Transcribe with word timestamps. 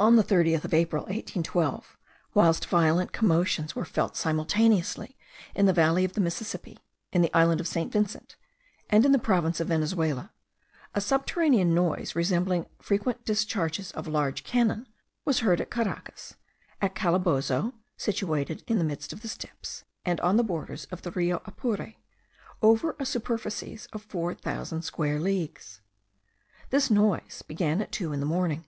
On 0.00 0.16
the 0.16 0.24
30th 0.24 0.64
of 0.64 0.74
April, 0.74 1.04
1812, 1.04 1.96
whilst 2.34 2.66
violent 2.66 3.12
commotions 3.12 3.76
were 3.76 3.84
felt 3.84 4.16
simultaneously 4.16 5.16
in 5.54 5.66
the 5.66 5.72
valley 5.72 6.04
of 6.04 6.14
the 6.14 6.20
Mississippi, 6.20 6.80
in 7.12 7.22
the 7.22 7.32
island 7.32 7.60
of 7.60 7.68
St. 7.68 7.92
Vincent, 7.92 8.34
and 8.90 9.06
in 9.06 9.12
the 9.12 9.20
province 9.20 9.60
of 9.60 9.68
Venezuela, 9.68 10.32
a 10.96 11.00
subterranean 11.00 11.72
noise 11.76 12.16
resembling 12.16 12.66
frequent 12.80 13.24
discharges 13.24 13.92
of 13.92 14.08
large 14.08 14.42
cannon 14.42 14.88
was 15.24 15.38
heard 15.38 15.60
at 15.60 15.70
Caracas, 15.70 16.34
at 16.80 16.96
Calabozo 16.96 17.72
(situated 17.96 18.64
in 18.66 18.78
the 18.78 18.84
midst 18.84 19.12
of 19.12 19.20
the 19.22 19.28
steppes), 19.28 19.84
and 20.04 20.18
on 20.22 20.36
the 20.36 20.42
borders 20.42 20.86
of 20.86 21.02
the 21.02 21.12
Rio 21.12 21.40
Apure, 21.44 21.94
over 22.62 22.96
a 22.98 23.06
superficies 23.06 23.86
of 23.92 24.02
four 24.02 24.34
thousand 24.34 24.82
square 24.82 25.20
leagues. 25.20 25.80
This 26.70 26.90
noise 26.90 27.42
began 27.42 27.80
at 27.80 27.92
two 27.92 28.12
in 28.12 28.18
the 28.18 28.26
morning. 28.26 28.66